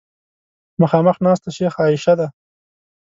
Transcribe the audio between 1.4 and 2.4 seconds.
شیخه عایشه ده.